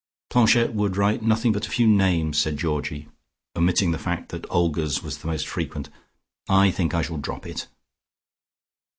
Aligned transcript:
"Planchette 0.31 0.73
would 0.73 0.97
write 0.97 1.21
nothing 1.21 1.51
but 1.51 1.67
a 1.67 1.69
few 1.69 1.85
names," 1.85 2.39
said 2.39 2.57
Georgie, 2.57 3.07
omitting 3.55 3.91
the 3.91 3.99
fact 3.99 4.29
that 4.29 4.49
Olga's 4.49 5.03
was 5.03 5.19
the 5.19 5.27
most 5.27 5.47
frequent. 5.47 5.89
"I 6.49 6.71
think 6.71 6.95
I 6.95 7.03
shall 7.03 7.17
drop 7.17 7.45
it." 7.45 7.67